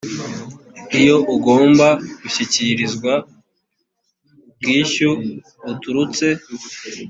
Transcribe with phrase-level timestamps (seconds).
[0.99, 1.87] iyo ugomba
[2.21, 3.11] gushyikirizwa
[4.47, 5.09] ubwishyu
[5.65, 6.27] buturutse